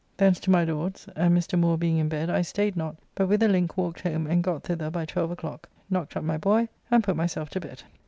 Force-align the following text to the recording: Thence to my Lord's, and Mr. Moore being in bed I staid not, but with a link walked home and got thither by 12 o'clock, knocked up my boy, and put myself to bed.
Thence 0.17 0.39
to 0.39 0.49
my 0.49 0.63
Lord's, 0.63 1.07
and 1.15 1.37
Mr. 1.37 1.59
Moore 1.59 1.77
being 1.77 1.99
in 1.99 2.09
bed 2.09 2.27
I 2.27 2.41
staid 2.41 2.75
not, 2.75 2.95
but 3.13 3.27
with 3.27 3.43
a 3.43 3.47
link 3.47 3.77
walked 3.77 4.01
home 4.01 4.25
and 4.25 4.41
got 4.43 4.63
thither 4.63 4.89
by 4.89 5.05
12 5.05 5.29
o'clock, 5.29 5.69
knocked 5.91 6.17
up 6.17 6.23
my 6.23 6.37
boy, 6.37 6.69
and 6.89 7.03
put 7.03 7.15
myself 7.15 7.51
to 7.51 7.59
bed. 7.59 7.83